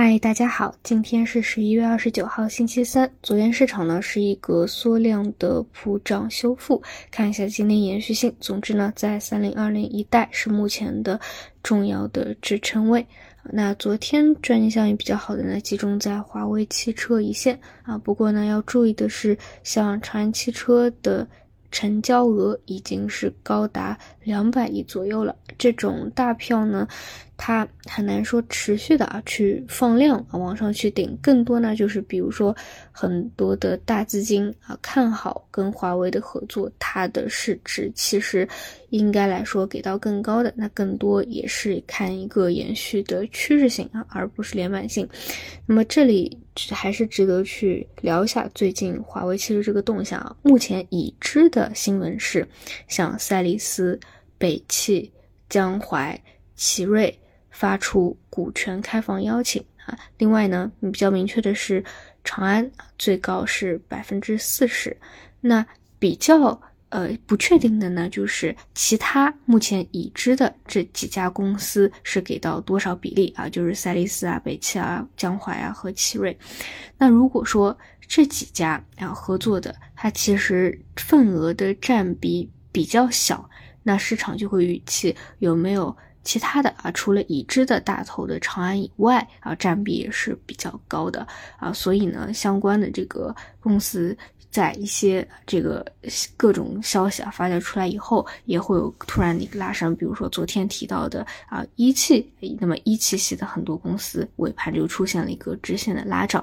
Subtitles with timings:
[0.00, 3.10] 嗨，大家好，今天是十一月二十九号，星期三。
[3.20, 8.32] 昨天市场呢是一个缩量的普涨修复，看一下今天延续性。
[8.38, 11.18] 总之呢，在三零二零一带是目前的
[11.64, 13.04] 重要的支撑位。
[13.42, 17.98] 那昨天赚钱效应比较好的呢，集中在华为汽车一线啊。
[17.98, 21.26] 不过呢，要注意的是，像长安汽车的。
[21.70, 26.88] 成交额已经是高达两百亿左右了，这种大票呢，
[27.36, 32.56] 它很难说持续的啊去放量啊往上去顶，更多呢就是比如说
[32.90, 38.48] 很多的大资金啊看好跟华为的合作，它的市值其实
[38.90, 45.08] 应该来说给到更高的，那更多也是看一个延续的趋势性啊，而不是连板性。
[45.66, 46.38] 那么这里。
[46.72, 50.36] 还是值得去聊一下最近华为汽车这个动向啊。
[50.42, 52.44] 目前已知的新闻是，
[52.88, 53.96] 像赛力斯、
[54.38, 55.08] 北汽、
[55.48, 56.20] 江淮、
[56.56, 57.16] 奇瑞
[57.52, 59.96] 发出股权开放邀请啊。
[60.16, 61.84] 另外呢，比较明确的是，
[62.24, 64.96] 长安最高是百分之四十。
[65.40, 65.64] 那
[66.00, 66.60] 比较。
[66.90, 73.48] 呃，不确定的呢，就是其他目前已知的这几家公司是给到多少比例啊？
[73.48, 76.36] 就是赛力斯啊、北汽啊、江淮啊和奇瑞。
[76.96, 83.48] 那如果说这几家啊合作的，它其实份额的占比比较小，
[83.82, 86.90] 那市场就会预期有没有其他的啊？
[86.92, 91.26] 除了已知的大头的长安以外啊，占比也是比较高的
[91.58, 91.70] 啊。
[91.70, 93.34] 所以呢，相关的这个
[93.68, 94.16] 公司。
[94.50, 95.84] 在一些这个
[96.34, 99.94] 各种消息啊发酵出来以后，也会有突然的一个拉升。
[99.94, 102.26] 比如说昨天提到的啊一汽，
[102.58, 106.42] 那么一汽系的很多公司尾盘就出现了一个直线的拉涨。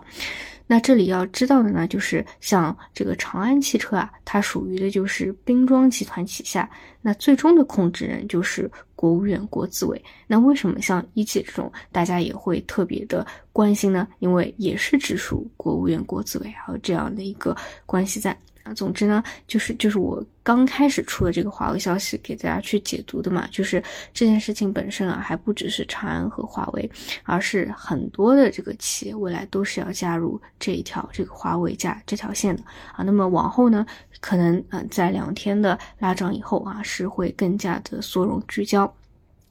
[0.67, 6.69] 那这里要知道的呢，就是像这个长安汽车啊，它属于的就是兵装集团旗下，
[7.01, 9.99] 那最终的控制人就是国务院国资委。
[10.27, 14.05] 那为什么像一汽这种，大家也会特别的关心呢？
[14.19, 18.37] 因为也是直属国务院国资委，还有这样的一个关系在。
[18.63, 23.79] 啊，总之呢，就是就是我刚开始出的这个华为消息给大家去解读的嘛，就是
[24.11, 26.89] 这件事情本身啊，还不只是长安和华为，
[27.25, 32.63] 而是很多的这个企业未来都是要加入这一条这个华为加这条线的
[32.95, 33.03] 啊。
[33.03, 33.85] 那么往后呢，
[34.19, 38.91] 可能啊在两天的拉涨以后啊，是会更加的缩容聚焦。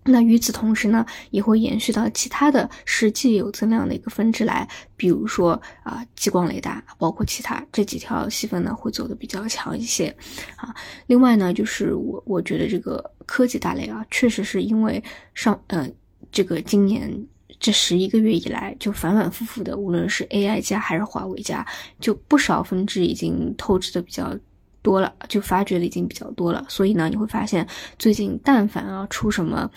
[0.05, 10.15] 那与此同时呢，也会延续到其他的实际有增量的一个分支来，比如说啊，激光雷达，包括其他这几条细分呢，会走的比较强一些，
[10.57, 10.75] 啊，
[11.07, 15.89] 另外呢，就是我我觉得这个科技大类啊，确实是因为上呃，
[16.31, 17.11] 这个今年
[17.59, 21.67] 这十一个月以来，就反反复复的，无论是 AI 加还是华为加，
[21.99, 24.37] 就不少分支已经透支的比较。
[24.84, 27.67] 多了就发觉的已经比较多了，所以呢，你会发现
[27.99, 29.69] 最近但凡啊出什么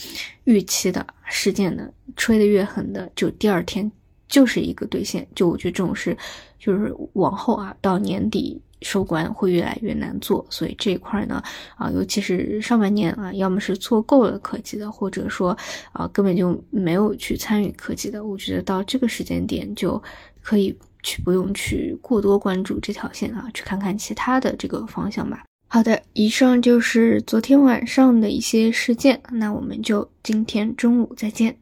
[0.44, 3.90] 预期的事件呢，吹得越狠的，就第二天
[4.28, 5.25] 就是一个兑现。
[5.34, 6.16] 就我觉得这种事，
[6.59, 10.46] 就是往后啊到年底收官会越来越难做。
[10.50, 11.41] 所以这一块呢，
[11.78, 15.57] 啊，尤其是上半年啊，要么是做够了科技的，或者说
[15.94, 20.03] 啊根本就没有去参与科技的，我觉得到这个时间点就
[20.41, 20.78] 可以。
[21.07, 25.45] 去不用去过多关注这条线啊，去看看其他的这个方向吧。
[25.69, 31.57] 好的，以上就是昨天晚上的一些事件，那我们就今天中午再见。